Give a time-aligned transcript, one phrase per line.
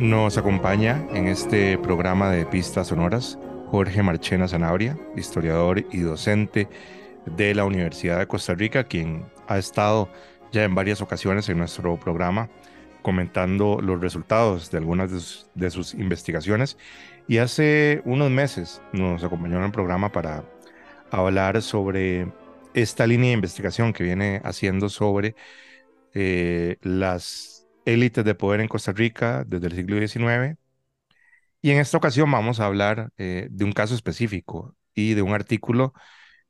[0.00, 6.68] Nos acompaña en este programa de Pistas Sonoras Jorge Marchena Zanabria, historiador y docente
[7.26, 10.08] de la Universidad de Costa Rica, quien ha estado
[10.52, 12.48] ya en varias ocasiones en nuestro programa
[13.02, 16.78] comentando los resultados de algunas de sus, investigaciones.
[17.28, 20.44] Y hace unos meses nos acompañó en el programa para
[21.10, 22.32] hablar sobre
[22.72, 25.36] esta línea de investigación que viene haciendo sobre
[26.14, 30.58] eh, las élites de poder en Costa Rica desde el siglo XIX.
[31.62, 35.34] Y en esta ocasión vamos a hablar eh, de un caso específico y de un
[35.34, 35.92] artículo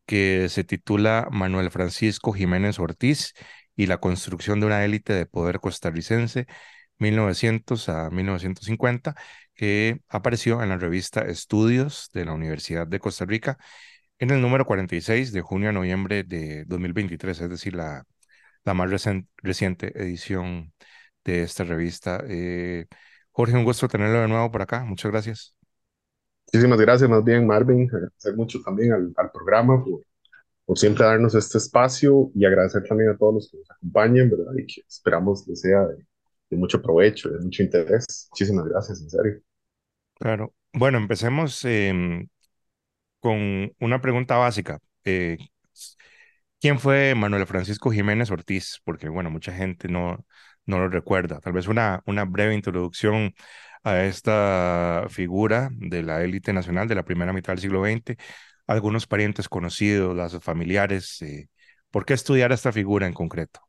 [0.06, 3.34] que se titula Manuel Francisco Jiménez Ortiz
[3.77, 6.47] y la construcción de una élite de poder costarricense
[6.98, 9.15] 1900 a 1950,
[9.55, 13.59] que apareció en la revista Estudios de la Universidad de Costa Rica
[14.19, 18.05] en el número 46 de junio a noviembre de 2023, es decir, la,
[18.65, 18.91] la más
[19.42, 20.72] reciente edición
[21.33, 22.23] de esta revista.
[22.28, 22.86] Eh,
[23.31, 24.84] Jorge, un gusto tenerlo de nuevo por acá.
[24.84, 25.55] Muchas gracias.
[26.53, 27.89] Muchísimas gracias, más bien, Marvin.
[27.89, 30.03] Agradecer mucho también al, al programa por,
[30.64, 34.53] por, siempre darnos este espacio y agradecer también a todos los que nos acompañan, ¿verdad?
[34.59, 36.05] Y que esperamos que sea de,
[36.50, 38.28] de mucho provecho, de mucho interés.
[38.33, 39.41] Muchísimas gracias, en serio.
[40.15, 40.53] Claro.
[40.72, 42.27] Bueno, empecemos eh,
[43.20, 44.78] con una pregunta básica.
[45.05, 45.39] Eh,
[46.61, 48.81] ¿Quién fue Manuel Francisco Jiménez Ortiz?
[48.84, 50.27] Porque, bueno, mucha gente no,
[50.70, 51.40] no lo recuerda.
[51.40, 53.34] Tal vez una, una breve introducción
[53.84, 58.16] a esta figura de la élite nacional de la primera mitad del siglo XX,
[58.66, 61.20] algunos parientes conocidos, lazos familiares.
[61.22, 61.48] Eh,
[61.91, 63.60] ¿Por qué estudiar esta figura en concreto?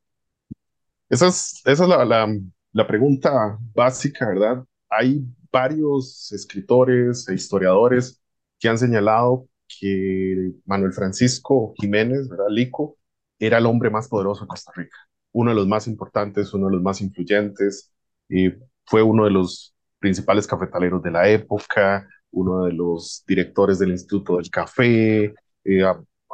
[1.10, 2.28] Esa es, esa es la, la,
[2.74, 4.64] la pregunta básica, ¿verdad?
[4.90, 8.22] Hay varios escritores e historiadores
[8.60, 12.46] que han señalado que Manuel Francisco Jiménez, ¿verdad?
[12.50, 12.98] Lico,
[13.40, 14.98] era el hombre más poderoso de Costa Rica,
[15.34, 17.92] uno de los más importantes, uno de los más influyentes,
[18.30, 18.52] y
[18.86, 24.38] fue uno de los principales cafetaleros de la época, uno de los directores del Instituto
[24.38, 25.34] del Café,
[25.64, 25.84] eh,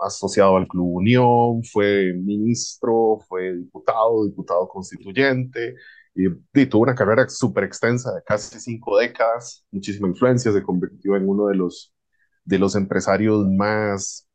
[0.03, 5.75] asociado al Club Unión, fue ministro, fue diputado, diputado constituyente,
[6.13, 11.27] y tuvo una carrera súper extensa de casi cinco décadas, muchísima influencia, se convirtió en
[11.29, 11.93] uno de los
[12.47, 14.27] de los empresarios más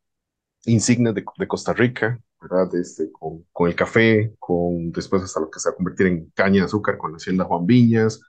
[0.65, 2.73] insignes de, de Costa Rica, ¿verdad?
[2.75, 6.31] Este, con, con, el café, con después hasta lo que se va a convertir en
[6.35, 8.21] caña de azúcar con la hacienda Juan Viñas,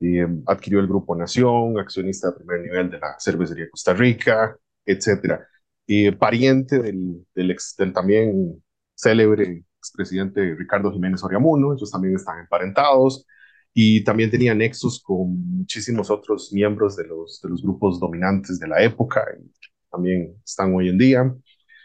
[0.00, 5.46] um, adquirió el Grupo Nación, accionista de primer nivel de la cervecería Costa Rica, etcétera.
[5.86, 8.62] Y pariente del, del, ex, del también
[8.94, 13.26] célebre expresidente Ricardo Jiménez Oriamuno, ellos también están emparentados
[13.72, 18.66] y también tenía nexos con muchísimos otros miembros de los, de los grupos dominantes de
[18.66, 19.50] la época, y
[19.90, 21.34] también están hoy en día,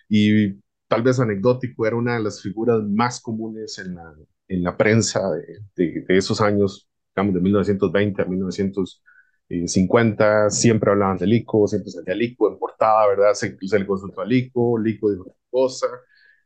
[0.09, 0.53] y
[0.93, 4.13] tal vez anecdótico, era una de las figuras más comunes en la,
[4.47, 5.41] en la prensa de,
[5.75, 12.15] de, de esos años, digamos, de 1920 a 1950, siempre hablaban de Lico, siempre salía
[12.15, 13.33] Lico en portada, ¿verdad?
[13.33, 15.87] Se, se le consultó a Lico, Lico dijo una cosa,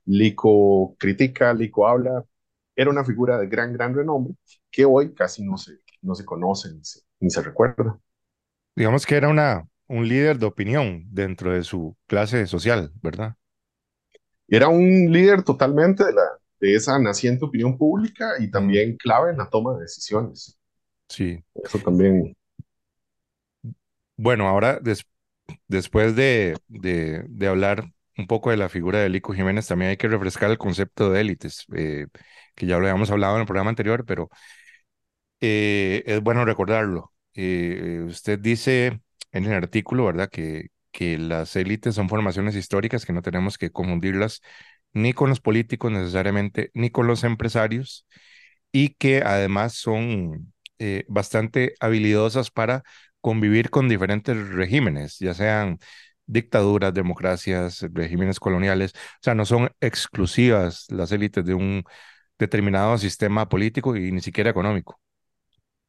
[0.05, 2.23] Lico critica, Lico habla,
[2.75, 4.33] era una figura de gran, gran renombre
[4.71, 7.99] que hoy casi no se, no se conoce ni se, ni se recuerda.
[8.75, 13.35] Digamos que era una, un líder de opinión dentro de su clase social, ¿verdad?
[14.47, 16.23] Era un líder totalmente de, la,
[16.59, 20.57] de esa naciente opinión pública y también clave en la toma de decisiones.
[21.09, 21.43] Sí.
[21.63, 22.35] Eso también.
[24.15, 25.05] Bueno, ahora des,
[25.67, 29.97] después de, de, de, hablar un poco de la figura de Lico Jiménez, también hay
[29.97, 31.65] que refrescar el concepto de élites.
[31.75, 32.07] Eh,
[32.55, 34.29] que ya lo habíamos hablado en el programa anterior, pero
[35.39, 37.13] eh, es bueno recordarlo.
[37.33, 43.13] Eh, usted dice en el artículo, ¿verdad?, que, que las élites son formaciones históricas que
[43.13, 44.41] no tenemos que confundirlas
[44.93, 48.07] ni con los políticos necesariamente, ni con los empresarios,
[48.71, 52.81] y que además son eh, bastante habilidosas para
[53.21, 55.77] convivir con diferentes regímenes, ya sean
[56.25, 61.83] dictaduras, democracias, regímenes coloniales, o sea, no son exclusivas las élites de un
[62.39, 64.99] determinado sistema político y ni siquiera económico.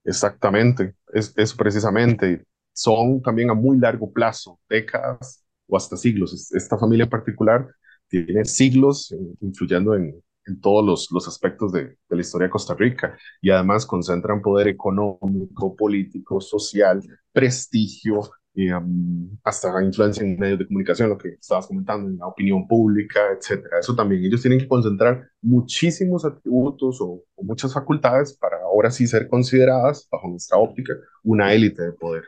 [0.04, 2.44] Exactamente, es, eso precisamente.
[2.78, 6.52] Son también a muy largo plazo, décadas o hasta siglos.
[6.54, 7.66] Esta familia en particular
[8.08, 10.14] tiene siglos influyendo en,
[10.46, 14.40] en todos los, los aspectos de, de, la historia de Costa Rica y además concentran
[14.40, 17.02] poder económico, político, social,
[17.32, 18.20] prestigio,
[18.54, 23.20] um, hasta influencia en medios de comunicación, lo que estabas comentando, en la opinión pública,
[23.36, 23.80] etcétera.
[23.80, 29.08] Eso también, ellos tienen que concentrar muchísimos atributos o, o muchas facultades para ahora sí
[29.08, 30.94] ser consideradas, bajo nuestra óptica,
[31.24, 32.22] una élite de poder.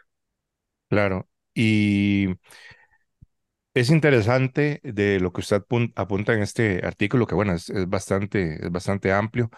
[0.91, 2.29] Claro, y
[3.75, 5.63] es interesante de lo que usted
[5.97, 9.51] apunta en este artículo, que bueno, es, bastante, es bastante amplio.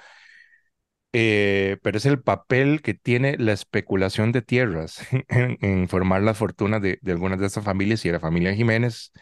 [1.13, 6.81] eh, pero es el papel que tiene la especulación de tierras en, formar las fortunas
[6.83, 9.13] de, de algunas de estas familias y la familia Jiménez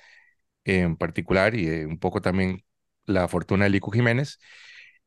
[0.64, 2.64] en particular y eh, un poco también
[3.06, 4.38] la fortuna de Lico Jiménez.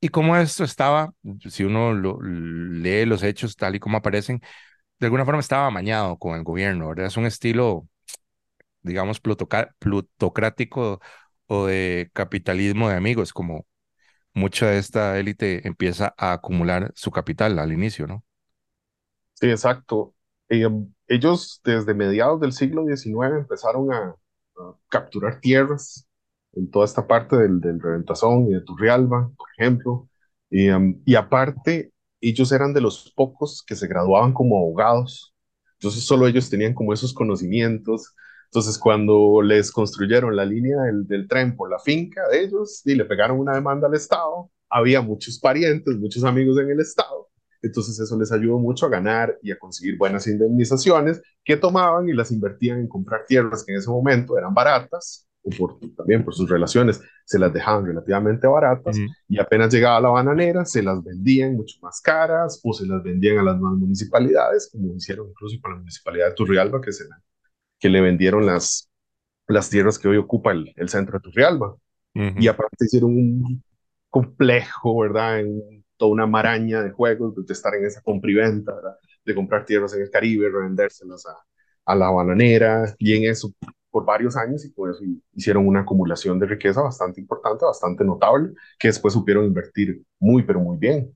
[0.01, 1.13] Y cómo esto estaba,
[1.50, 4.41] si uno lee los hechos tal y como aparecen,
[5.03, 7.07] de alguna forma estaba amañado con el gobierno, ¿verdad?
[7.07, 7.89] Es un estilo,
[8.83, 11.01] digamos, plutocrático
[11.47, 13.67] o de capitalismo de amigos, como
[14.33, 18.23] mucha de esta élite empieza a acumular su capital al inicio, ¿no?
[19.33, 20.15] Sí, exacto.
[20.47, 20.69] Eh,
[21.07, 24.15] ellos desde mediados del siglo XIX empezaron a,
[24.88, 26.07] capturar tierras
[26.53, 30.07] en toda esta parte del, del Reventazón y de Turrialba, por ejemplo.
[30.50, 30.69] Y,
[31.05, 31.91] y aparte,
[32.30, 35.34] ellos eran de los pocos que se graduaban como abogados.
[35.80, 38.16] Entonces solo ellos tenían como esos conocimientos.
[38.46, 42.96] Entonces cuando les construyeron la línea del, del tren por la finca de ellos y
[42.96, 47.30] le pegaron una demanda al Estado, había muchos parientes, muchos amigos en el Estado.
[47.62, 52.14] Entonces eso les ayudó mucho a ganar y a conseguir buenas indemnizaciones que tomaban y
[52.14, 56.34] las invertían en comprar tierras que en ese momento eran baratas o por, también por
[56.34, 61.04] sus relaciones, se las dejaban relativamente baratas Ujú, y apenas llegaba la bananera, se las
[61.04, 65.57] vendían mucho más caras o se las vendían a las nuevas municipalidades, como hicieron incluso
[65.62, 67.06] con la municipalidad de Turrialba, que, se,
[67.80, 68.90] que le vendieron las,
[69.48, 71.75] las tierras que hoy ocupa el, el centro de Turrialba.
[72.38, 72.50] Y ujú.
[72.50, 73.63] aparte hicieron un
[74.10, 75.42] complejo, ¿verdad?
[75.42, 78.96] En toda una maraña de juegos, de estar en esa compra-venta, ¿verdad?
[79.25, 81.38] De comprar tierras en el Caribe, revendérselas a,
[81.86, 83.51] a la bananera, y en eso
[83.94, 85.01] por varios años y por eso
[85.36, 90.62] hicieron una acumulación de riqueza bastante importante, bastante notable, que después supieron invertir muy, pero
[90.62, 91.16] muy bien.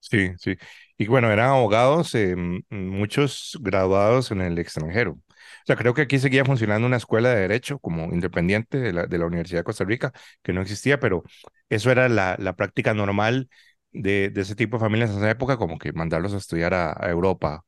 [0.00, 0.56] Sí, sí.
[0.98, 2.36] Y bueno, eran abogados, eh,
[2.70, 5.12] muchos graduados en el extranjero.
[5.12, 5.22] O
[5.66, 9.18] sea, creo que aquí seguía funcionando una escuela de derecho como independiente de la, de
[9.18, 10.12] la Universidad de Costa Rica,
[10.42, 11.24] que no existía, pero
[11.68, 13.48] eso era la, la práctica normal
[13.92, 16.92] de, de ese tipo de familias en esa época, como que mandarlos a estudiar a,
[16.92, 17.64] a Europa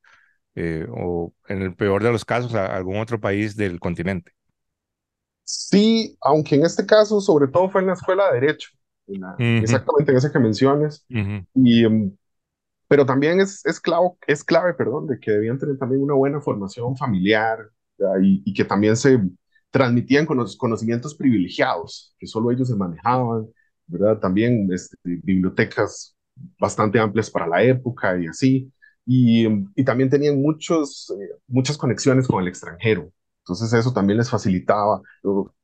[0.57, 4.33] eh, o en el peor de los casos a algún otro país del continente.
[5.51, 8.69] Sí, aunque en este caso sobre todo fue en la escuela de derecho,
[9.07, 11.47] en la, Ujú, exactamente en esa que mencionas, ujú.
[11.55, 12.15] y um,
[12.89, 16.41] Pero también es, es, clave, es clave, perdón, de que debían tener también una buena
[16.41, 17.59] formación familiar
[18.23, 19.21] y, y, que también se
[19.71, 23.49] transmitían con los conocimientos privilegiados, que solo ellos se manejaban,
[23.87, 24.19] ¿verdad?
[24.21, 26.17] También este, bibliotecas
[26.61, 28.73] bastante amplias para la época y así.
[29.07, 29.47] Y,
[29.77, 33.13] y también tenían muchos, eh, muchas conexiones con el extranjero.
[33.49, 35.01] Entonces eso también les facilitaba.
[35.23, 35.55] Lo,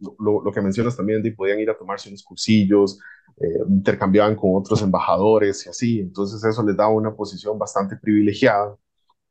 [0.53, 2.99] que mencionas también, de podían ir a tomarse unos cursillos,
[3.37, 8.77] eh, intercambiaban con otros embajadores y así, entonces eso les daba una posición bastante privilegiada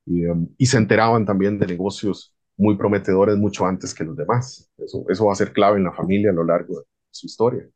[0.06, 4.70] y, um, y se enteraban también de negocios muy prometedores mucho antes que los demás.
[4.78, 7.68] Eso, eso va a ser clave en la familia a lo largo de su historia.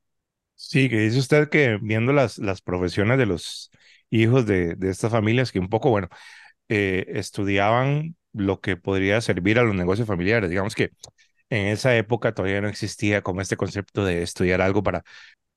[0.56, 3.72] Sí, que dice usted que viendo las, las profesiones de los
[4.12, 6.10] hijos de, de estas familias, que un poco, bueno,
[6.70, 10.50] eh, estudiaban lo que podría servir a los negocios familiares.
[10.50, 10.92] Digamos que
[11.50, 15.04] en esa época todavía no existía como este concepto de estudiar algo para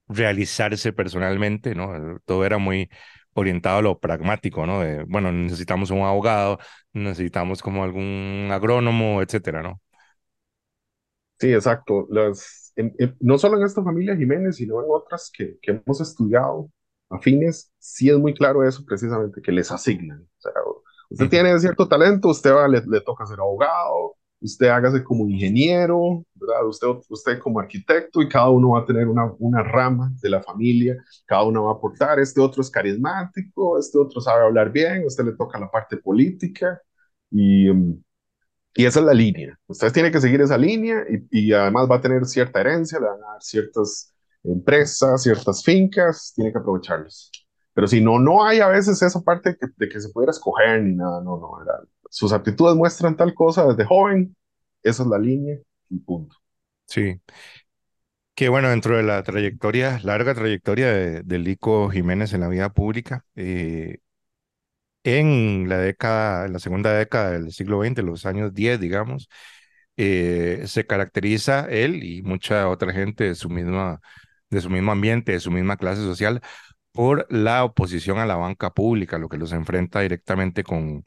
[0.08, 2.18] realizarse personalmente, ¿no?
[2.24, 2.90] Todo era muy
[3.34, 4.80] orientado a lo pragmático, ¿no?
[4.80, 6.58] De, bueno, necesitamos un abogado,
[6.92, 9.80] necesitamos como algún agrónomo, etcétera, ¿no?
[11.38, 12.06] Sí, exacto.
[12.10, 12.72] Las,
[13.20, 16.70] no solo en esta familia Jiménez, sino en otras que, que hemos estudiado
[17.08, 20.20] afines, sí es muy claro eso precisamente, que les asignan.
[20.20, 20.52] O sea,
[21.10, 26.24] usted tiene cierto talento, usted va, le, le toca ser abogado, usted hágase como ingeniero,
[26.34, 26.66] ¿verdad?
[26.66, 30.42] Usted, usted como arquitecto y cada uno va a tener una, una rama de la
[30.42, 35.04] familia, cada uno va a aportar, este otro es carismático, este otro sabe hablar bien,
[35.04, 36.80] usted le toca la parte política
[37.30, 38.02] y, um,
[38.74, 39.58] y esa es la línea.
[39.66, 43.06] Usted tiene que seguir esa línea y, y, además va a tener cierta herencia, le
[43.06, 44.14] van a dar ciertas
[44.44, 47.30] empresas, ciertas fincas, tiene que aprovecharlas.
[47.80, 50.94] Pero si no, no hay a veces esa parte de que, se pudiera escoger ni
[50.94, 51.82] nada, no, no, ¿verdad?
[52.10, 54.36] Sus aptitudes muestran tal cosa desde joven,
[54.82, 55.56] esa es la línea
[55.88, 56.36] y punto.
[56.84, 57.18] Sí,
[58.34, 62.68] que bueno, dentro de la trayectoria, larga trayectoria de, de Lico Jiménez en la vida
[62.68, 64.00] pública, eh,
[65.02, 69.30] en la década, en la segunda década del siglo XX, los años 10, digamos,
[69.96, 74.00] eh, se caracteriza él y mucha otra gente de su misma,
[74.50, 76.42] de su mismo ambiente, de su misma clase social,
[76.92, 81.06] por la oposición a la banca pública, lo que los enfrenta directamente con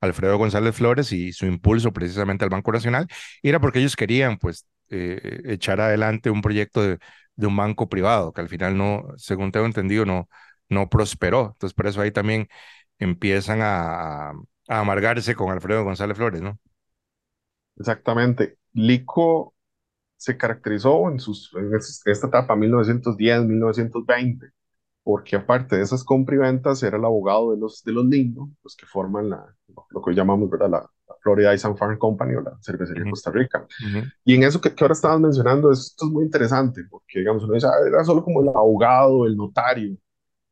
[0.00, 3.06] Alfredo González Flores y su impulso precisamente al Banco Nacional,
[3.42, 6.98] era porque ellos querían pues eh, echar adelante un proyecto de,
[7.36, 10.28] de, un banco privado, que al final no, según tengo entendido, no,
[10.68, 11.50] no prosperó.
[11.52, 12.48] Entonces por eso ahí también
[12.98, 14.34] empiezan a, a
[14.68, 16.58] amargarse con Alfredo González Flores, ¿no?
[17.76, 18.58] Exactamente.
[18.72, 19.54] Lico
[20.16, 24.52] se caracterizó en, sus, en esta etapa 1910-1920
[25.02, 28.50] porque aparte de esas compra y ventas, era el abogado de los, de los Lindo,
[28.62, 29.44] los que forman la,
[29.90, 30.70] lo que hoy llamamos ¿verdad?
[30.70, 30.90] La,
[31.22, 33.66] Florida Ice and Farm Company o la cervecería de Costa Rica.
[34.24, 37.54] Y en eso que, que ahora estabas mencionando, esto es muy interesante, porque digamos, uno
[37.54, 39.96] dice, ah, era solo como el abogado, el notario,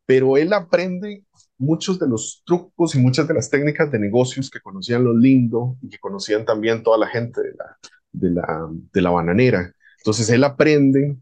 [0.07, 1.25] pero él aprende
[1.59, 5.77] muchos de los trucos y muchas de las técnicas de negocios que conocían los Lindo
[5.83, 7.79] y que conocían también toda la gente de la,
[8.13, 9.73] de la, de la bananera.
[9.99, 11.17] Entonces él aprende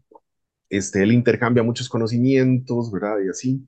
[0.69, 3.17] este, él intercambia muchos conocimientos, ¿verdad?
[3.25, 3.65] Y así,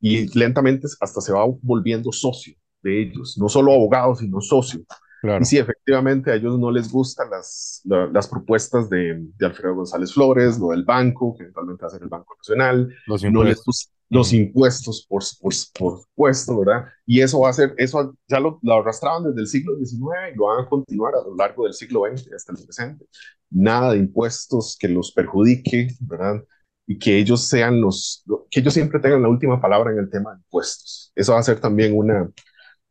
[0.00, 4.80] y lentamente hasta se va volviendo socio de ellos, no solo abogado, sino socio.
[5.22, 10.14] Y sí, efectivamente, a ellos no les gustan las, las propuestas de, de, Alfredo González
[10.14, 13.70] Flores, lo del banco, que eventualmente va a ser el Banco Nacional, los impuestos, no
[13.70, 16.86] les, los impuestos por, por, por, supuesto, ¿verdad?
[17.06, 20.36] Y eso va a ser, eso ya lo, lo, arrastraban desde el siglo XIX y
[20.36, 23.06] lo van a continuar a lo largo del siglo XX hasta el presente.
[23.50, 26.44] Nada de impuestos que los perjudique, ¿verdad?
[26.86, 30.32] Y que ellos sean los, que ellos siempre tengan la última palabra en el tema
[30.32, 31.12] de impuestos.
[31.14, 32.28] Eso va a ser también una,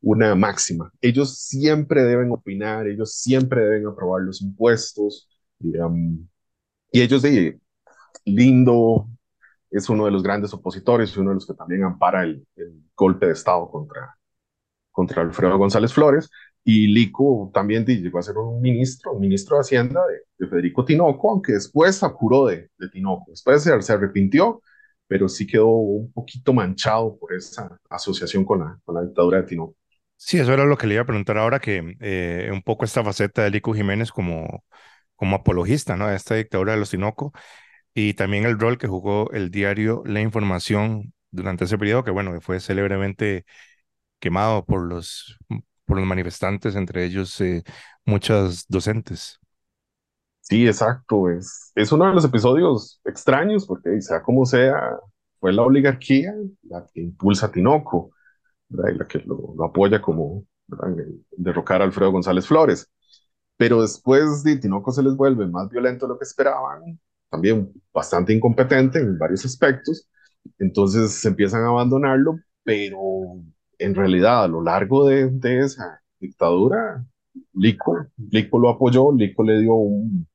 [0.02, 0.92] una máxima.
[1.02, 5.28] Ellos siempre deben opinar, ellos siempre deben aprobar los impuestos.
[5.60, 5.74] Y,
[6.92, 7.60] y ellos de
[8.26, 9.10] lindo,
[9.72, 12.46] es uno de los grandes opositores y uno de los que también ampara el,
[12.96, 14.18] golpe de Estado contra,
[14.92, 16.30] contra Alfredo González Flores.
[16.66, 20.02] Y Lico también llegó a ser un ministro, un ministro de Hacienda
[20.38, 23.26] de, Federico Tinoco, aunque después apuró de, de Tinoco.
[23.30, 24.62] Después se, se, arrepintió,
[25.08, 29.44] pero sí quedó un poquito manchado por esa asociación con la, con la dictadura de
[29.44, 29.76] Tinoco.
[30.18, 33.04] Sí, eso era lo que le iba a preguntar ahora, que eh, un poco esta
[33.04, 34.66] faceta de Lico Jiménez como,
[35.16, 36.08] como apologista ¿no?
[36.08, 37.32] de esta dictadura de los Tinoco
[37.94, 42.34] y también el rol que jugó el diario La Información durante ese periodo, que bueno,
[42.34, 43.46] que fue célebremente
[44.20, 45.38] quemado por los,
[45.86, 47.64] por los manifestantes, entre ellos eh,
[48.06, 49.40] muchas docentes.
[50.42, 51.30] Sí, exacto.
[51.30, 54.98] Es, es uno de los episodios extraños porque, sea como sea,
[55.40, 58.12] fue la oligarquía la que impulsa a Tinoco
[58.70, 60.46] y la que lo, apoya como
[61.32, 62.90] derrocar a Alfredo González Flores.
[63.58, 67.00] Pero después de Tinoco se les vuelve más violento de lo que esperaban
[67.30, 70.10] también bastante incompetente en varios aspectos,
[70.58, 73.00] entonces se empiezan a abandonarlo, pero
[73.78, 77.06] en realidad a lo largo de, de esa dictadura,
[77.54, 80.28] Lico, Lico lo apoyó, Lico le dio un,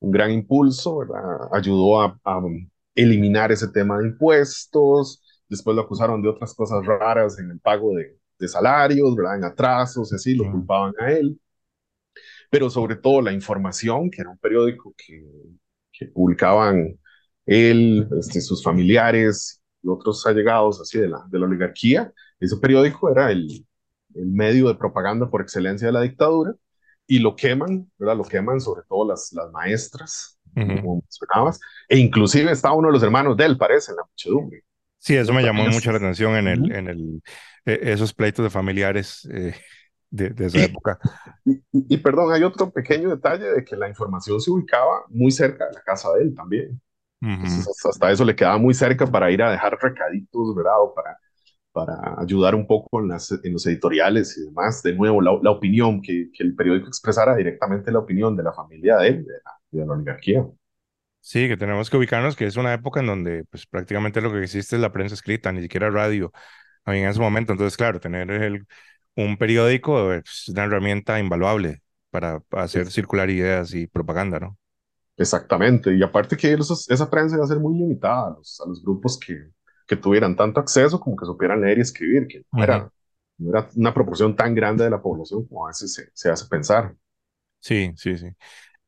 [0.00, 1.48] un gran impulso, ¿verdad?
[1.52, 2.40] ayudó a, a,
[2.94, 7.94] eliminar ese tema de impuestos, después lo acusaron de otras cosas raras en el pago
[7.94, 9.36] de, de salarios, ¿verdad?
[9.36, 11.38] en atrasos, así, lo culpaban a él
[12.50, 15.22] pero sobre todo la información, que era un periódico que
[15.98, 16.98] que publicaban
[17.46, 22.12] él, este, sus familiares y otros allegados así de la, de la oligarquía.
[22.40, 23.66] Ese periódico era el,
[24.14, 26.54] el medio de propaganda por excelencia de la dictadura
[27.06, 28.16] y lo queman, ¿verdad?
[28.16, 33.02] Lo queman sobre todo las, las maestras, como mencionabas, e inclusive estaba uno de los
[33.02, 34.62] hermanos de él, parece, en la muchedumbre.
[34.98, 37.22] Sí, eso me llamó mucho la atención en, el, en el,
[37.64, 39.26] e, esos pleitos de familiares.
[39.32, 39.54] Eh,
[40.10, 40.98] de, esa época.
[41.72, 45.74] Y, perdón, hay otro pequeño detalle de que la información se ubicaba muy cerca de
[45.74, 46.80] la casa de él también.
[47.20, 50.80] hasta eso le quedaba muy cerca para ir a dejar recaditos, ¿verdad?
[50.80, 51.18] O para,
[51.72, 54.82] para ayudar un poco en, las, en los editoriales y demás.
[54.82, 58.52] De nuevo, la, la opinión, que, que, el periódico expresara directamente la opinión de la
[58.52, 60.46] familia de él, de la, de la oligarquía.
[61.20, 64.42] Sí, que tenemos que ubicarnos que es una época en donde pues prácticamente lo que
[64.42, 66.32] existe es la prensa escrita, ni siquiera radio
[66.86, 67.52] en ese momento.
[67.52, 68.66] Entonces, claro, tener el,
[69.24, 74.56] un periódico es una herramienta invaluable para hacer circular ideas y propaganda, ¿no?
[75.16, 78.80] Exactamente, y aparte que esa prensa iba a ser muy limitada a los, a los
[78.80, 79.48] grupos que,
[79.88, 82.92] que, tuvieran tanto acceso como que supieran leer y escribir, que no, era,
[83.38, 86.46] no era, una proporción tan grande de la población como a veces se, se, hace
[86.46, 86.94] pensar.
[87.58, 88.28] Sí, sí, sí.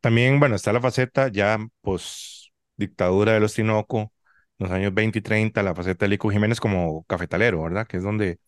[0.01, 4.13] También, bueno, está la faceta ya post dictadura de los Tinoco,
[4.59, 7.89] los años 20 y 30, la faceta de Lico Jiménez como cafetalero, ¿verdad?
[7.89, 8.39] Que es donde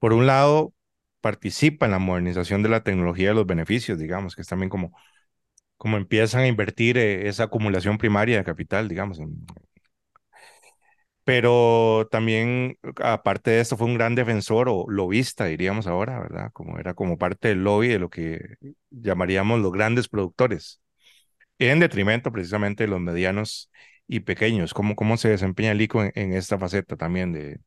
[0.00, 0.74] por un lado,
[1.22, 4.92] participa en la modernización de la tecnología de los beneficios, digamos, que es también como,
[5.78, 9.20] como empiezan a invertir eh, esa acumulación primaria de capital, digamos.
[11.24, 16.50] Pero también, aparte de esto, fue un gran defensor o lobista, diríamos ahora, ¿verdad?
[16.52, 18.40] Como era como parte del lobby de lo que
[18.90, 20.80] llamaríamos los grandes productores,
[21.58, 23.70] en detrimento precisamente de los medianos
[24.08, 24.74] y pequeños.
[24.74, 27.60] ¿Cómo, cómo se desempeña el ICO en esta faceta también de,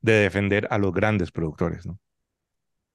[0.00, 1.98] de defender a los grandes productores, ¿no?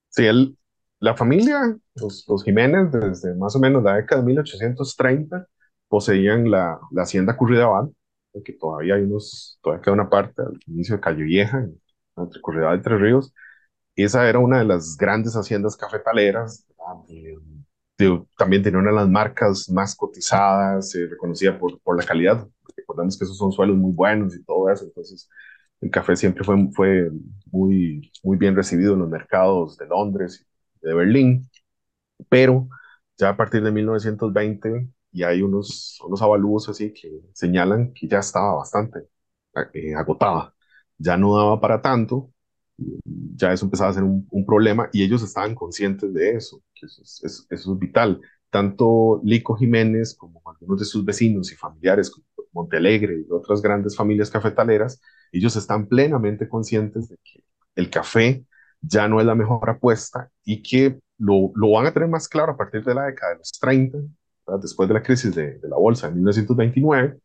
[0.09, 0.57] Sí, él,
[0.99, 5.47] la familia, los, los, Jiménez, desde más o menos la década de 1830,
[5.87, 7.89] poseían la, la hacienda Curridabat,
[8.43, 11.67] que todavía hay unos, todavía queda una parte al inicio de Calle Vieja,
[12.17, 13.33] entre Curridabat y Tres Ríos.
[13.95, 16.65] Esa era una de las grandes haciendas cafetaleras.
[18.37, 22.47] también tenía una de las marcas más cotizadas, se reconocía por, por la calidad
[22.89, 25.29] recordemos que esos son suelos muy buenos y todo eso, entonces
[25.81, 27.09] el café siempre fue, fue
[27.51, 30.45] muy, muy bien recibido en los mercados de Londres
[30.81, 31.49] y de Berlín,
[32.29, 32.69] pero
[33.17, 38.19] ya a partir de 1920 y hay unos, unos avalúos así que señalan que ya
[38.19, 39.07] estaba bastante
[39.73, 40.53] eh, agotada,
[40.97, 42.31] ya no daba para tanto,
[43.05, 46.85] ya eso empezaba a ser un, un problema y ellos estaban conscientes de eso, que
[46.85, 48.21] eso es, eso, eso es vital.
[48.49, 53.95] Tanto Lico Jiménez como algunos de sus vecinos y familiares, como Montealegre y otras grandes
[53.95, 57.43] familias cafetaleras, ellos están plenamente conscientes de que
[57.75, 58.45] el café
[58.81, 62.53] ya no es la mejor apuesta y que lo, lo van a tener más claro
[62.53, 63.97] a partir de la década de los 30,
[64.61, 67.17] después de la crisis de, de la bolsa en 1929,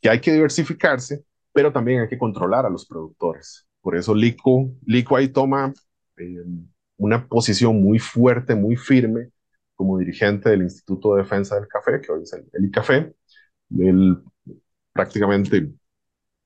[0.00, 3.66] que hay que diversificarse, pero también hay que controlar a los productores.
[3.80, 5.72] Por eso Lico, Lico ahí toma
[6.16, 6.44] eh,
[6.96, 9.30] una posición muy fuerte, muy firme
[9.74, 13.14] como dirigente del Instituto de Defensa del Café, que hoy es el, el ICAFE.
[14.92, 15.72] Prácticamente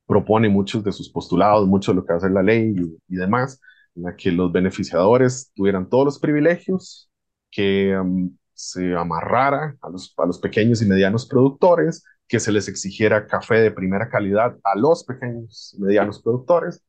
[0.08, 2.74] propone muchos de sus postulados, mucho de lo que va a hacer la ley
[3.08, 3.60] y, demás,
[3.94, 7.10] en la que los beneficiadores tuvieran todos los privilegios,
[7.50, 13.56] que um, se amarrara a los, pequeños y medianos productores, que se les exigiera café
[13.56, 16.82] de primera calidad a los pequeños y medianos productores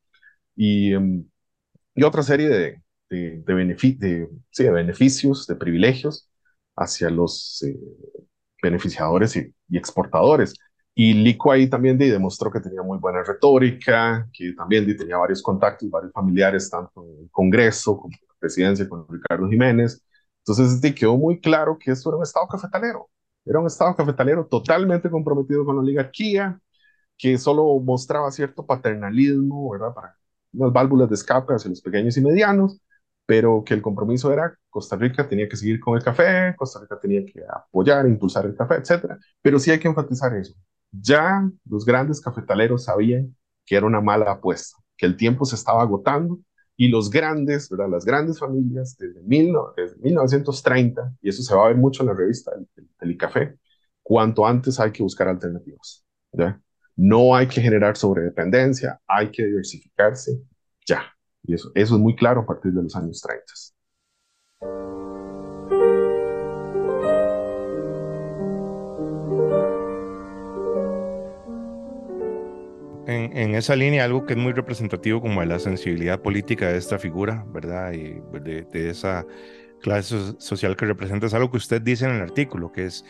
[0.56, 1.26] y, um,
[2.04, 3.54] otra serie de, de, de,
[4.72, 6.30] beneficios, de privilegios
[6.78, 7.78] hacia los eh,
[8.64, 10.56] beneficiadores y, exportadores.
[10.96, 15.42] Y Lico ahí también de, demostró que tenía muy buena retórica, que también tenía varios
[15.42, 20.04] contactos, varios familiares, tanto en el Congreso como en la presidencia con Ricardo Jiménez.
[20.46, 23.10] Entonces quedó muy claro que esto era un Estado cafetalero.
[23.46, 26.60] Era un Estado cafetalero totalmente comprometido con la oligarquía,
[27.18, 29.94] que solo mostraba cierto paternalismo, ¿verdad?
[29.94, 30.16] Para
[30.54, 32.82] unas válvulas de escape hacia los pequeños y medianos,
[33.26, 37.00] pero que el compromiso era Costa Rica tenía que seguir con el café, Costa Rica
[37.00, 39.20] tenía que apoyar, impulsar el café, etcétera.
[39.42, 40.56] Pero sí hay que enfatizar eso.
[40.92, 45.82] Ya los grandes cafetaleros sabían que era una mala apuesta, que el tiempo se estaba
[45.82, 46.40] agotando
[46.76, 47.90] y los grandes, ¿verdad?
[47.90, 52.08] las grandes familias desde, mil, desde 1930, y eso se va a ver mucho en
[52.08, 52.52] la revista
[53.02, 53.58] del, ICAFE,
[54.02, 56.06] cuanto antes hay que buscar alternativas.
[56.32, 56.60] ¿ya?
[56.96, 60.42] No hay que generar sobredependencia, hay que diversificarse
[60.88, 61.04] ya.
[61.44, 64.99] Y eso, eso es muy claro a partir de los años 30.
[73.10, 76.78] En, en, esa línea, algo que es muy representativo como de la sensibilidad política de
[76.78, 77.92] esta figura, ¿verdad?
[77.94, 79.26] Y de, de esa
[79.82, 83.04] clase social que representa, es algo que usted dice en el artículo, que es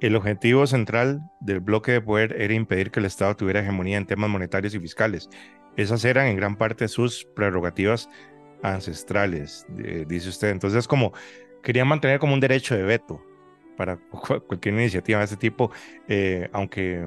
[0.00, 4.06] el objetivo central del bloque de poder era impedir que el Estado tuviera hegemonía en
[4.06, 5.28] temas monetarios y fiscales.
[5.76, 8.08] Esas eran en gran parte sus prerrogativas
[8.62, 10.50] ancestrales, eh, dice usted.
[10.50, 11.12] Entonces, como
[11.62, 13.20] querían mantener como un derecho de veto
[13.76, 13.96] para
[14.46, 15.70] cualquier iniciativa de este tipo,
[16.08, 17.04] eh, aunque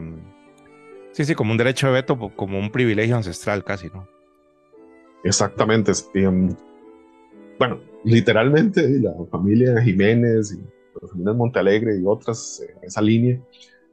[1.14, 4.08] sí, sí, como un derecho de veto, como un privilegio ancestral casi, ¿no?
[5.24, 5.92] Exactamente.
[6.16, 6.54] Um,
[7.58, 10.62] bueno, literalmente la familia Jiménez y
[11.02, 13.40] las familias Montealegre y otras en esa línea,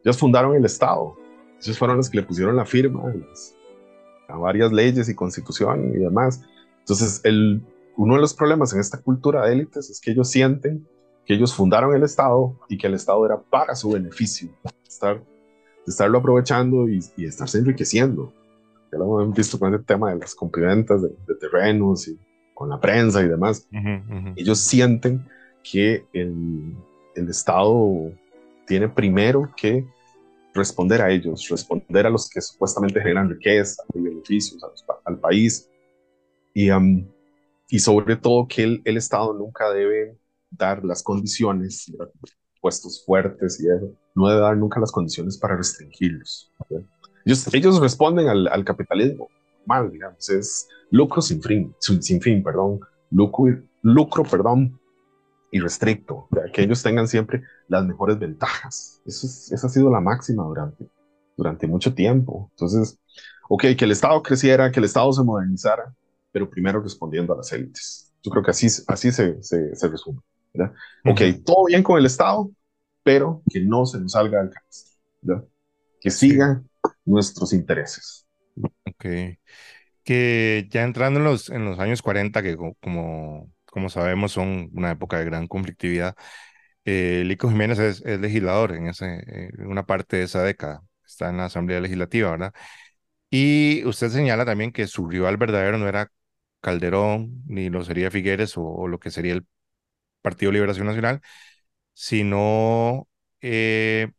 [0.04, 1.16] ellos fundaron el Estado.
[1.62, 3.54] Ellos fueron los que le pusieron la firma las,
[4.28, 6.42] a varias leyes y constitución y demás.
[6.80, 7.62] Entonces, el,
[7.96, 10.86] uno de los problemas en esta cultura de élites es que ellos sienten
[11.26, 14.50] que ellos fundaron el Estado y que el Estado era para su beneficio,
[14.88, 15.22] estar,
[15.86, 18.32] de estarlo aprovechando y, y estarse enriqueciendo.
[18.92, 22.18] Ya lo hemos visto con el tema de las comprimentas de, de terrenos y
[22.54, 23.66] con la prensa y demás.
[23.72, 24.34] Uh -huh, uh -huh.
[24.36, 25.26] Ellos sienten
[25.62, 26.76] que el,
[27.14, 28.12] el Estado
[28.66, 29.84] tiene primero que
[30.54, 35.68] responder a ellos, responder a los que supuestamente generan riqueza y beneficios los, al país.
[36.54, 37.06] Y, um,
[37.68, 40.16] y sobre todo que el, el, Estado nunca debe
[40.50, 41.92] dar las condiciones,
[42.60, 46.52] puestos fuertes y eso, no debe dar nunca las condiciones para restringirlos.
[47.24, 49.28] Ellos, ellos, responden al, al, capitalismo
[49.66, 54.78] mal, digamos, es lucro sin fin, sin, sin fin, perdón, lucro, lucro, perdón,
[55.52, 59.00] irrestricto, que ellos tengan siempre las mejores ventajas.
[59.04, 60.88] Eso es, esa ha sido la máxima durante,
[61.36, 62.48] durante mucho tiempo.
[62.52, 62.98] Entonces,
[63.48, 65.94] ok, que el Estado creciera, que el Estado se modernizara,
[66.32, 68.12] pero primero respondiendo a las élites.
[68.22, 70.20] Yo creo que así, así se, se, se resume.
[70.52, 70.74] ¿Verdad?
[71.04, 71.34] Uh -huh.
[71.36, 72.50] Ok, todo bien con el Estado,
[73.02, 74.50] pero que no se nos salga del
[75.22, 75.44] ¿verdad?
[76.00, 76.90] que sigan sí.
[77.04, 78.26] nuestros intereses.
[78.86, 79.38] Ok.
[80.04, 84.90] Que ya entrando en los, en los años 40, que como como sabemos, son una
[84.92, 86.16] época de gran conflictividad.
[86.84, 89.06] Eh, Lico Jiménez es, es legislador en, ese,
[89.58, 92.54] en una parte de esa década, está en la Asamblea Legislativa, ¿verdad?
[93.30, 96.10] Y usted señala también que su rival verdadero no era
[96.60, 99.46] Calderón, ni lo sería Figueres o, o lo que sería el
[100.22, 101.20] Partido Liberación Nacional,
[101.94, 103.08] sino
[103.40, 104.12] eh,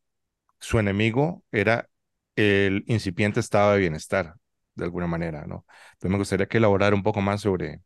[0.59, 1.89] su enemigo era
[2.35, 4.35] el incipiente estado de bienestar,
[4.75, 5.65] de alguna manera, ¿no?
[5.93, 7.81] Entonces me gustaría que elaborara un poco más sobre,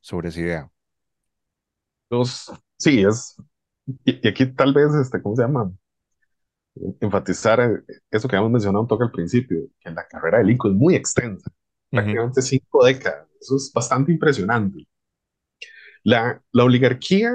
[0.00, 0.70] sobre esa idea.
[2.10, 3.36] Entonces, sí, es,
[4.04, 5.72] y, aquí tal vez, este, ¿cómo se llama?
[7.00, 10.68] Enfatizar eh, eso que habíamos mencionado un toque al principio, que la carrera de Lico
[10.68, 11.50] es muy extensa,
[11.90, 14.86] prácticamente cinco décadas, eso es bastante impresionante.
[16.04, 17.32] La, la oligarquía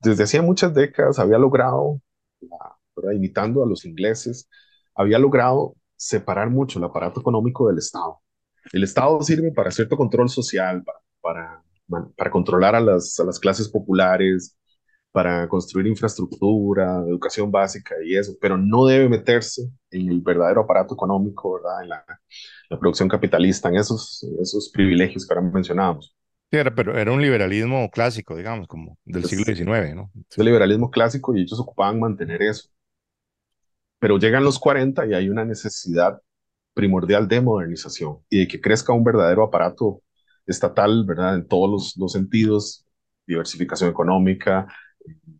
[0.00, 2.00] desde hacía muchas décadas había logrado,
[3.14, 4.48] imitando a los ingleses,
[4.94, 8.20] había logrado separar mucho el aparato económico del Estado.
[8.72, 10.82] El Estado sirve para cierto control social,
[11.20, 11.62] para,
[12.16, 14.56] para, controlar a las, a las clases populares,
[15.12, 20.94] para construir infraestructura, educación básica y eso, pero no debe meterse en el verdadero aparato
[20.94, 21.82] económico, ¿verdad?
[21.82, 22.04] En la,
[22.70, 26.16] la producción capitalista, en esos, esos privilegios que ahora mencionábamos.
[26.54, 30.12] Sí, era, pero era un liberalismo clásico, digamos, como del siglo XIX, ¿no?
[30.30, 32.68] Es el liberalismo clásico y ellos ocupaban mantener eso.
[33.98, 36.22] Pero llegan los 40 y hay una necesidad
[36.72, 40.02] primordial de modernización y de que crezca un verdadero aparato
[40.46, 41.34] estatal, ¿verdad?
[41.34, 42.86] En todos los, los sentidos,
[43.26, 44.68] diversificación económica,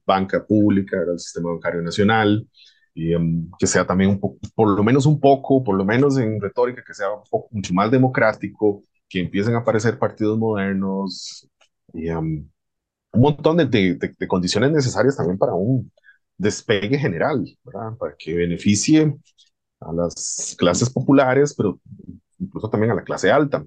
[0.04, 2.44] banca pública, el sistema bancario nacional,
[2.92, 6.18] y um, que sea también un poco, por lo menos un poco, por lo menos
[6.18, 8.82] en retórica, que sea un poco, mucho más democrático,
[9.14, 11.48] que empiecen a aparecer partidos modernos
[11.92, 12.44] y um,
[13.12, 15.88] un montón de, de, condiciones necesarias también para un
[16.36, 17.96] despegue general, ¿verdad?
[17.96, 19.14] para que beneficie
[19.78, 21.78] a las clases populares, pero
[22.40, 23.64] incluso también a la clase alta.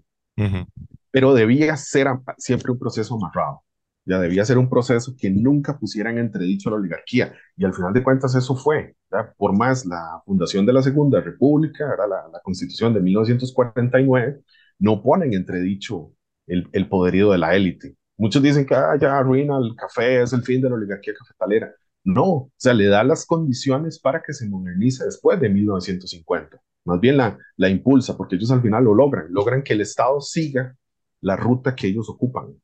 [1.12, 2.08] Pero debía ser
[2.38, 3.62] siempre un proceso amarrado.
[4.04, 7.34] Ya debía ser un proceso que nunca pusiera en entredicho a la oligarquía.
[7.56, 8.98] Y al final de cuentas eso fue.
[9.38, 14.42] Por más la fundación de la Segunda República, la, la Constitución de 1949,
[14.80, 16.12] no ponen entredicho
[16.48, 17.96] el, el poderío de la élite.
[18.18, 21.74] Muchos dicen que ah, ya arruina el café, es el fin de la oligarquía cafetalera.
[22.04, 26.60] No, o sea, le da las condiciones para que se modernice después de 1950.
[26.86, 30.22] Más bien la, la impulsa, porque ellos al final lo logran, logran que el Estado
[30.22, 30.76] siga
[31.22, 32.56] la ruta que ellos ocupan,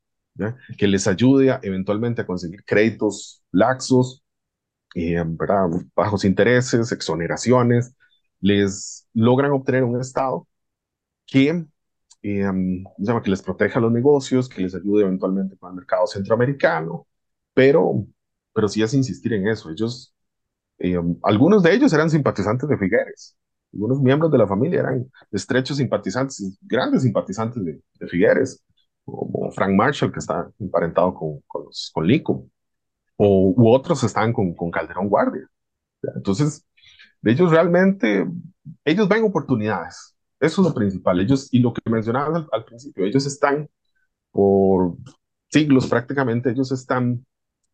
[0.77, 4.23] que les ayude a, eventualmente a conseguir créditos laxos,
[4.95, 5.23] eh,
[5.95, 7.95] bajos intereses, exoneraciones,
[8.39, 10.47] les logran obtener un Estado
[11.25, 11.65] que
[12.23, 12.45] eh,
[13.23, 17.07] que les proteja los negocios, que les ayude eventualmente con el mercado centroamericano,
[17.53, 18.05] pero,
[18.53, 19.69] pero sí es insistir en eso.
[19.71, 20.15] Ellos,
[20.79, 23.37] eh, algunos de ellos eran simpatizantes de Figueres,
[23.73, 28.63] algunos miembros de la familia eran estrechos simpatizantes, grandes simpatizantes de, de Figueres,
[29.05, 32.47] como Frank Marshall, que está emparentado con, con, con Lico,
[33.17, 35.47] o, u otros estaban con, con Calderón Guardia.
[36.15, 36.65] Entonces,
[37.23, 38.27] ellos realmente,
[38.85, 40.12] ellos ven oportunidades,
[40.43, 41.19] eso es lo principal.
[41.21, 43.69] Ellos, y lo que mencionabas al, principio, ellos están
[44.31, 44.97] por
[45.49, 47.25] siglos prácticamente, ellos están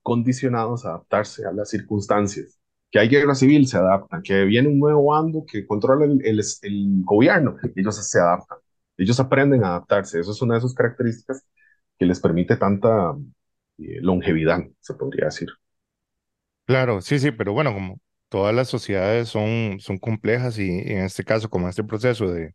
[0.04, 2.60] condicionados a adaptarse a las circunstancias.
[2.92, 4.22] Que hay guerra civil, se adaptan.
[4.22, 8.60] Que viene un nuevo bando que controla el, el, gobierno, ellos se adaptan.
[8.98, 10.20] Ellos aprenden a adaptarse.
[10.20, 11.44] Eso es una de sus características
[11.98, 13.16] que les permite tanta
[13.80, 15.50] eh, longevidad, se podría decir.
[16.66, 21.24] Claro, sí, sí, pero bueno, como todas las sociedades son, son complejas y en este
[21.24, 22.54] caso, como este proceso de,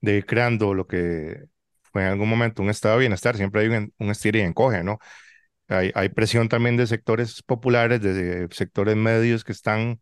[0.00, 1.44] de creando lo que
[1.92, 4.82] fue en algún momento un estado de bienestar, siempre hay un, un estira y encoge,
[4.84, 4.98] ¿no?
[5.68, 10.00] Hay, hay presión también de sectores populares, de sectores medios que están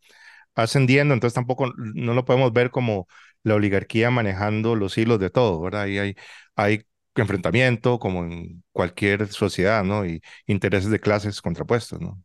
[0.54, 3.08] ascendiendo, entonces tampoco no lo podemos ver como
[3.44, 5.82] la oligarquía manejando los hilos de todo, ¿verdad?
[5.82, 6.16] Ahí hay,
[6.56, 6.84] hay
[7.16, 10.06] enfrentamiento como en cualquier sociedad, ¿no?
[10.06, 12.22] Y intereses de clases contrapuestos, ¿no?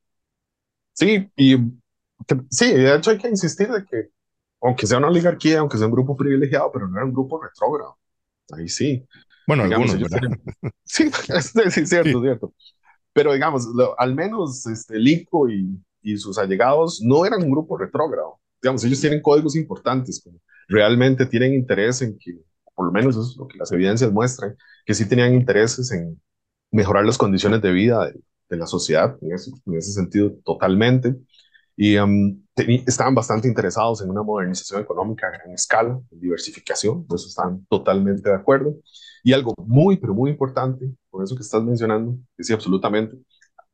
[0.94, 1.56] Sí, y
[2.50, 4.10] sí, de hecho hay que insistir de que
[4.64, 7.98] aunque sea una oligarquía, aunque sea un grupo privilegiado, pero no era un grupo retrógrado.
[8.54, 9.06] Ahí sí.
[9.48, 10.20] Bueno, algunos, ¿verdad?
[10.86, 11.10] Sí,
[11.72, 12.54] sí, cierto, cierto.
[13.14, 18.40] Pero digamos, al menos este, Lico y, y sus allegados no eran un grupo retrógrado.
[18.62, 22.40] Digamos, ellos tienen códigos importantes, como realmente tienen interés en que,
[22.76, 26.22] por lo menos eso es lo que las evidencias muestran, que sí tenían intereses en
[26.72, 31.16] mejorar las condiciones de vida de, de la sociedad, en ese, en ese sentido, totalmente
[31.76, 37.18] y um, estaban bastante interesados en una modernización económica a gran escala, en diversificación, por
[37.18, 38.76] eso están totalmente de acuerdo.
[39.24, 43.18] Y algo muy, pero muy importante, por eso que estás mencionando, que sí, absolutamente,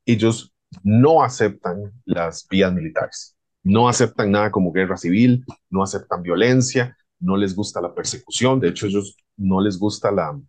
[0.05, 6.95] ellos no aceptan las vías militares, no aceptan nada como guerra civil, no aceptan violencia,
[7.19, 10.39] no les gusta la persecución, de hecho ellos no les gusta la,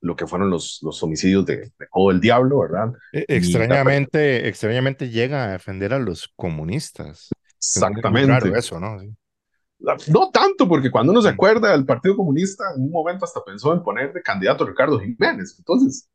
[0.00, 2.92] lo que fueron los, los homicidios de, de el Diablo, ¿verdad?
[3.12, 7.30] E, extrañamente, extrañamente llega a defender a los comunistas.
[7.58, 8.58] Exactamente.
[8.58, 8.98] eso, ¿no?
[10.08, 13.72] No tanto, porque cuando uno se acuerda del Partido Comunista, en un momento hasta pensó
[13.72, 15.54] en poner de candidato a Ricardo Jiménez.
[15.58, 16.08] Entonces,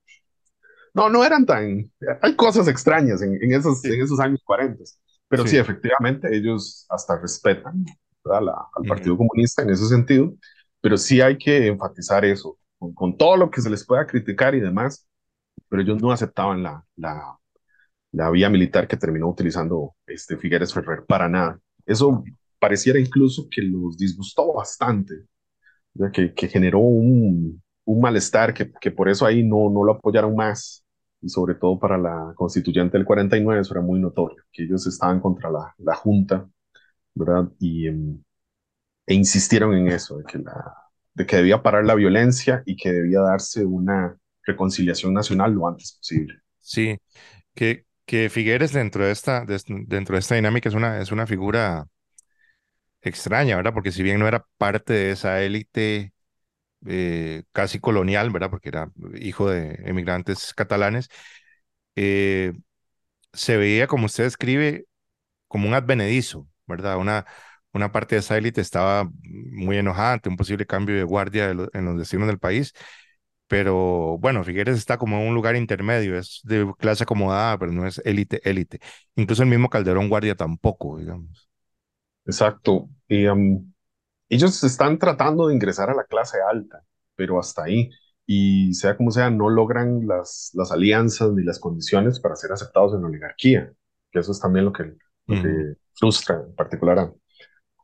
[0.94, 1.92] no, no eran tan...
[2.22, 4.84] Hay cosas extrañas en, en esos, en esos años 40.
[5.28, 5.58] Pero sí.
[5.58, 7.86] efectivamente, ellos hasta respetan
[8.24, 10.34] al Partido Comunista en ese sentido,
[10.82, 14.60] pero sí hay que enfatizar eso, con, todo lo que se les pueda criticar y
[14.60, 15.08] demás,
[15.70, 17.38] pero ellos no aceptaban la, la,
[18.12, 21.60] la vía militar que terminó utilizando este Figueres Ferrer para nada.
[21.86, 22.24] Eso
[22.60, 25.26] pareciera incluso que los disgustó bastante,
[26.14, 30.36] que, que generó un, un malestar, que, que, por eso ahí no, no lo apoyaron
[30.36, 30.84] más.
[31.22, 35.20] Y sobre todo para la constituyente del 49, eso era muy notorio, que ellos estaban
[35.22, 36.48] contra la, la Junta,
[37.16, 37.52] ¿verdad?
[37.60, 38.22] Y, em,
[39.08, 40.74] e insistieron en eso, de que, la,
[41.16, 45.94] de que debía parar la violencia y que debía darse una reconciliación nacional lo antes
[45.94, 46.42] posible.
[46.60, 46.98] Sí,
[47.56, 51.88] que, que Figueres dentro de esta, dentro de esta dinámica es una, es una figura
[53.02, 53.74] extraña, ¿verdad?
[53.74, 56.14] Porque si bien no era parte de esa élite
[56.88, 58.52] eh, casi colonial, ¿verdad?
[58.52, 61.10] Porque era hijo de emigrantes catalanes,
[61.96, 62.54] eh,
[63.34, 64.88] se veía, como usted escribe,
[65.48, 66.98] como un advenedizo, ¿verdad?
[67.00, 67.26] Una,
[67.76, 71.86] una parte de esa élite estaba muy enojada ante un posible cambio de guardia en
[71.86, 72.74] los destinos del país,
[73.48, 77.86] pero bueno, Figueres está como en un lugar intermedio, es de clase acomodada, pero no
[77.86, 78.80] es élite, élite.
[79.16, 81.50] Incluso el mismo Calderón Guardia tampoco, digamos.
[82.26, 82.90] Exacto.
[83.08, 83.26] Y,
[84.28, 86.82] ellos están tratando de ingresar a la clase alta,
[87.16, 87.92] pero hasta ahí.
[88.26, 92.96] Y sea como sea, no logran las, las alianzas ni las condiciones para ser aceptados
[92.96, 93.72] en la oligarquía,
[94.12, 94.96] que eso es también lo que,
[95.94, 97.14] frustra en particular a,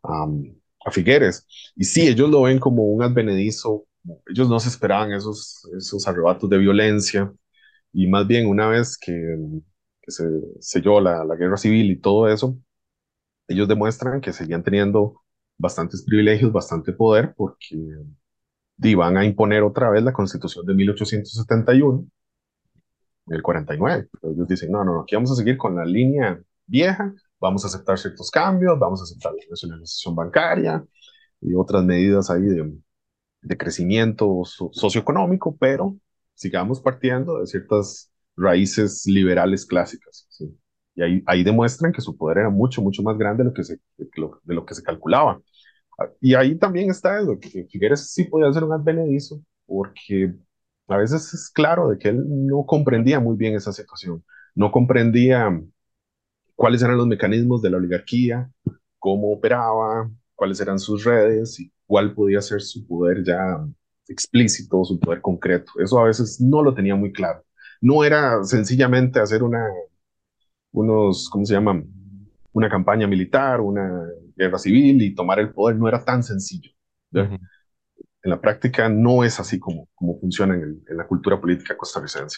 [0.03, 0.27] a,
[0.91, 1.45] Figueres.
[1.75, 3.85] Y sí, ellos lo ven como un advenedizo,
[4.27, 7.31] ellos no se esperaban esos, esos arrebatos de violencia,
[7.93, 9.13] y más bien una vez que,
[10.01, 10.23] que se
[10.59, 12.57] selló la, la guerra civil y todo eso,
[13.47, 15.21] ellos demuestran que seguían teniendo
[15.57, 17.77] bastantes privilegios, bastante poder, porque
[18.83, 22.07] iban a imponer otra vez la constitución de 1871,
[23.27, 24.07] el 49.
[24.23, 27.97] Ellos dicen, no, no, aquí vamos a seguir con la línea vieja, vamos a aceptar
[27.97, 30.85] ciertos cambios, vamos a aceptar la nacionalización bancaria
[31.41, 32.73] y otras medidas ahí de,
[33.41, 35.97] de crecimiento socioeconómico, pero
[36.35, 40.27] sigamos partiendo de ciertas raíces liberales clásicas.
[40.29, 40.55] ¿sí?
[40.95, 43.63] Y ahí, ahí demuestran que su poder era mucho, mucho más grande de lo que
[43.63, 45.41] se, de lo que se calculaba.
[46.19, 50.33] Y ahí también está eso, que Figueres sí podía ser un advenedizo, porque
[50.87, 54.23] a veces es claro de que él no comprendía muy bien esa situación,
[54.55, 55.61] no comprendía
[56.61, 58.47] cuáles eran los mecanismos de la oligarquía,
[58.99, 63.65] cómo operaba, cuáles eran sus redes y cuál podía ser su poder ya
[64.07, 65.71] explícito, su poder concreto.
[65.79, 67.43] Eso a veces no lo tenía muy claro.
[67.81, 69.65] No era sencillamente hacer una,
[70.71, 71.87] unos, ¿cómo se llaman?
[72.53, 76.69] Una campaña militar, una guerra civil y tomar el poder no era tan sencillo.
[77.11, 77.39] En
[78.21, 82.37] la práctica no es así como, como funciona en, la cultura política costarricense.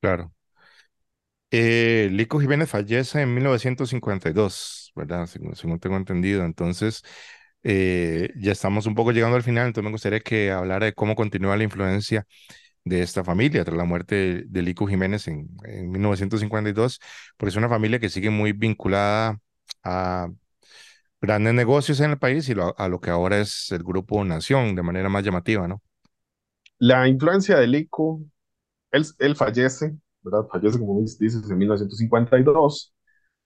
[0.00, 0.32] Claro.
[1.50, 5.26] Eh, Lico Jiménez fallece en 1952, ¿verdad?
[5.26, 6.44] Según, tengo entendido.
[6.44, 7.02] Entonces,
[7.62, 11.14] eh, ya estamos un poco llegando al final, entonces me gustaría que hablara de cómo
[11.16, 12.26] continúa la influencia
[12.84, 17.00] de esta familia tras la muerte de, Lico Jiménez en, en 1952,
[17.36, 19.38] porque es una familia que sigue muy vinculada
[19.84, 20.28] a
[21.20, 24.82] grandes negocios en el país y a lo que ahora es el Grupo Nación, de
[24.82, 25.82] manera más llamativa, ¿no?
[26.78, 28.22] La influencia de Lico,
[28.90, 30.46] él fallece, ¿verdad?
[30.50, 32.94] Fallece, como dices, en 1952,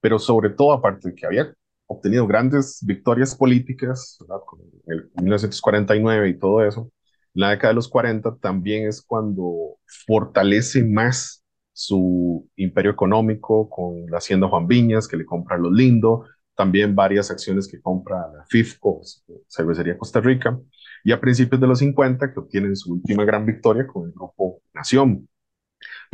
[0.00, 1.54] pero sobre todo, aparte de que había
[1.86, 4.42] obtenido grandes victorias políticas, ¿verdad?
[4.46, 6.90] Con el 1949 y todo eso,
[7.34, 14.18] la década de los 40 también es cuando fortalece más su imperio económico con la
[14.18, 19.00] hacienda Juan Viñas, que le compra los Lindo, también varias acciones que compra la FIFCO,
[19.48, 20.58] Cervecería Costa Rica,
[21.02, 24.62] y a principios de los 50 que obtienen su última gran victoria con el grupo
[24.72, 25.28] Nación.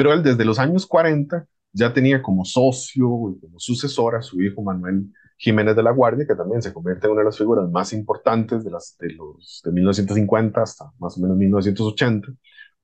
[0.01, 3.05] Pero él desde los años 40 ya tenía como socio
[3.37, 7.07] y como sucesor a su hijo Manuel Jiménez de la Guardia, que también se convierte
[7.07, 11.19] en una de las figuras más importantes de, las, de, los, de 1950 hasta más
[11.19, 12.29] o menos 1980,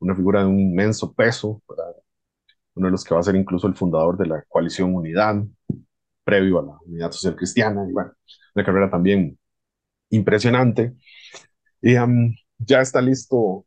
[0.01, 1.63] una figura de un inmenso peso,
[2.75, 5.43] uno de los que va a ser incluso el fundador de la coalición Unidad,
[6.23, 8.13] previo a la Unidad Social Cristiana, y bueno,
[8.55, 9.39] una carrera también
[10.11, 10.95] impresionante.
[11.81, 11.95] Y
[12.59, 13.65] ya está listo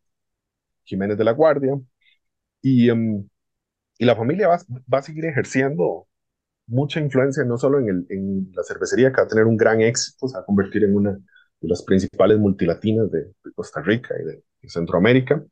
[0.83, 1.79] Jiménez de la Guardia,
[2.61, 2.89] y,
[3.99, 4.57] y la familia va,
[4.91, 6.07] va, a seguir ejerciendo
[6.67, 9.81] mucha influencia, no solo en, el, en, la cervecería, que va a tener un gran
[9.81, 14.15] éxito, se va a convertir en una de las principales multilatinas de, de Costa Rica
[14.21, 15.43] y de, Centroamérica,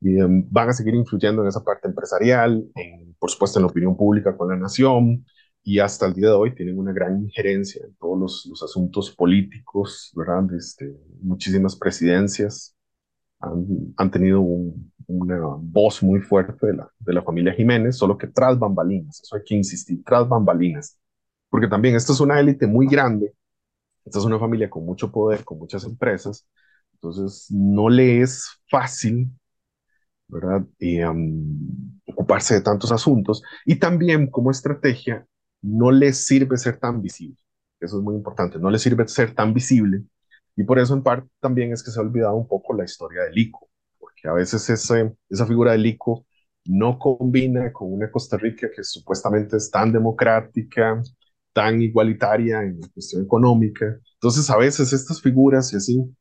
[0.00, 3.96] y van a seguir influyendo en esa parte empresarial, en, por supuesto en la opinión
[3.96, 5.24] pública con la nación,
[5.62, 9.14] y hasta el día de hoy tienen una gran injerencia en todos los, los asuntos
[9.14, 10.44] políticos, ¿verdad?
[10.56, 12.75] Este, muchísimas presidencias
[13.40, 14.40] han, han tenido
[15.06, 19.36] una voz muy fuerte de la, de la familia Jiménez, solo que tras bambalinas, eso
[19.36, 20.98] hay que insistir, tras bambalinas,
[21.50, 23.34] porque también esto es una élite muy grande
[24.04, 26.46] esta es una familia con mucho poder, con muchas empresas,
[26.94, 29.30] entonces no le es fácil,
[30.28, 30.66] ¿verdad?
[30.78, 33.42] Y, um, ocuparse de tantos asuntos.
[33.64, 35.26] Y también como estrategia,
[35.62, 37.36] no le sirve ser tan visible.
[37.80, 40.04] Eso es muy importante, no le sirve ser tan visible.
[40.56, 43.22] Y por eso en parte también es que se ha olvidado un poco la historia
[43.24, 46.26] del ICO, porque a veces ese, esa figura del ICO
[46.66, 51.00] no combina con una Costa Rica que supuestamente es tan democrática,
[51.52, 53.98] tan igualitaria en cuestión económica.
[54.14, 56.16] Entonces, a veces estas figuras y así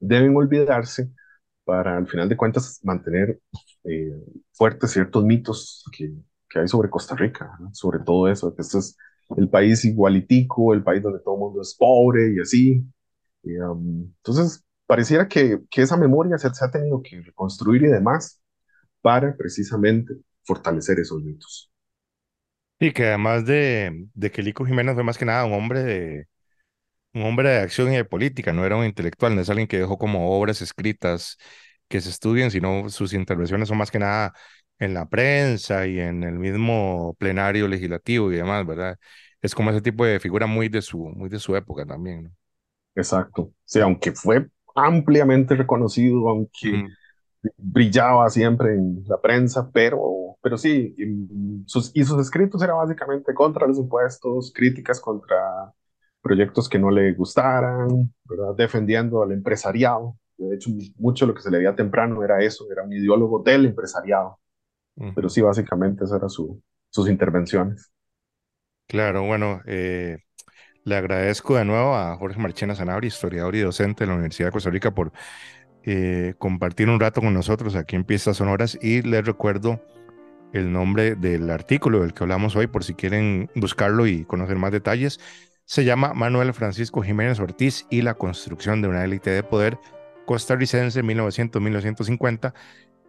[0.00, 1.10] deben olvidarse
[1.64, 3.40] para, al final de cuentas, mantener
[3.84, 4.12] eh,
[4.52, 6.12] fuertes ciertos mitos que,
[6.48, 7.74] que, hay sobre Costa Rica, ¿no?
[7.74, 8.96] sobre todo eso, que este es
[9.36, 12.84] el país igualitico, el país donde todo el mundo es pobre y así.
[13.42, 17.86] Y, um, entonces, pareciera que, que esa memoria se, se ha tenido que reconstruir y
[17.88, 18.40] demás
[19.02, 21.70] para precisamente fortalecer esos mitos.
[22.78, 26.26] Sí, que además de, de que Lico Jiménez fue más que nada un hombre de,
[27.14, 29.78] un hombre de acción y de política, no era un intelectual, no es alguien que
[29.78, 31.38] dejó como obras escritas
[31.88, 34.34] que se estudien, sino sus intervenciones son más que nada
[34.78, 38.98] en la prensa y en el mismo plenario legislativo y demás, ¿verdad?
[39.42, 42.30] Es como ese tipo de figura muy de su, muy de su época también, ¿no?
[42.96, 43.52] Exacto.
[43.64, 46.96] Sí, aunque fue ampliamente reconocido, aunque Mm,
[47.58, 53.34] brillaba siempre en la prensa, pero, pero sí, y sus, y sus escritos eran básicamente
[53.34, 55.74] contra los impuestos, críticas contra
[56.22, 58.54] proyectos que no le gustaran, ¿verdad?
[58.56, 60.18] defendiendo al empresariado.
[60.38, 63.66] De hecho, mucho lo que se le veía temprano era eso, era un ideólogo del
[63.66, 64.40] empresariado.
[65.14, 65.30] Pero ujú.
[65.30, 67.92] sí, básicamente esas eran su, sus intervenciones.
[68.88, 70.18] Claro, bueno, eh,
[70.86, 74.52] le agradezco de nuevo a Jorge Marchena Sanabria, historiador y docente de la Universidad de
[74.52, 75.12] Costa Rica, por
[75.82, 79.82] eh, compartir un rato con nosotros aquí en Pistas Sonoras y les recuerdo
[80.52, 84.70] el nombre del artículo del que hablamos hoy por si quieren buscarlo y conocer más
[84.70, 85.18] detalles.
[85.64, 89.78] Se llama Manuel Francisco Jiménez Ortiz y la construcción de una élite de poder
[90.24, 92.54] costarricense 1900-1950.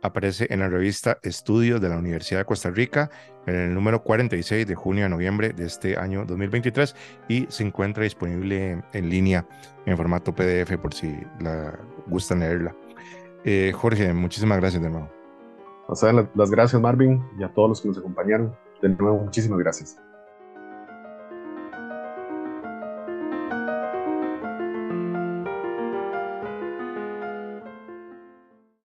[0.02, 3.10] Aparece en la revista Estudios de la Universidad de Costa Rica
[3.48, 6.96] en el número 46 de junio a noviembre de este año 2023
[7.28, 9.48] y se encuentra disponible en línea
[9.86, 12.76] en formato PDF por si la gustan leerla.
[13.44, 15.10] Eh, Jorge, muchísimas gracias de nuevo.
[15.88, 18.54] O sea, las gracias, Marvin, y a todos los que nos acompañaron.
[18.82, 19.98] De nuevo, muchísimas gracias.